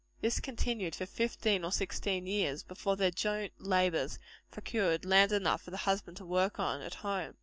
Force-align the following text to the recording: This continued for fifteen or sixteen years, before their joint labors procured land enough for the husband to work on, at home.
This 0.19 0.39
continued 0.39 0.95
for 0.95 1.05
fifteen 1.05 1.63
or 1.63 1.71
sixteen 1.71 2.25
years, 2.25 2.63
before 2.63 2.95
their 2.95 3.11
joint 3.11 3.53
labors 3.59 4.17
procured 4.49 5.05
land 5.05 5.31
enough 5.31 5.61
for 5.61 5.69
the 5.69 5.77
husband 5.77 6.17
to 6.17 6.25
work 6.25 6.57
on, 6.59 6.81
at 6.81 6.95
home. 6.95 7.35